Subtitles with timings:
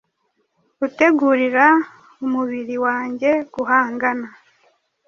[0.85, 1.65] utegurira
[2.25, 4.27] umubiri wanjye guhangana,